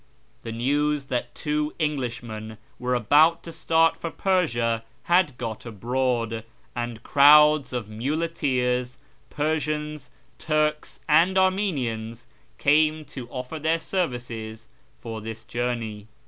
The 0.41 0.51
news 0.51 1.05
that 1.13 1.35
two 1.35 1.75
English 1.77 2.23
men 2.23 2.57
were 2.79 2.95
about 2.95 3.43
to 3.43 3.51
start 3.51 3.95
for 3.95 4.09
Persia 4.09 4.83
had 5.03 5.37
got 5.37 5.63
abroad, 5.63 6.43
and 6.75 7.03
crowds 7.03 7.71
of 7.71 7.87
muleteers— 7.87 8.97
Persians, 9.29 10.09
Turks, 10.39 11.01
and 11.07 11.37
Armenians— 11.37 12.25
came 12.57 13.05
to 13.13 13.29
offer 13.29 13.59
their 13.59 13.77
services 13.77 14.67
for 14.99 15.21
the 15.21 15.37
journey. 15.47 16.07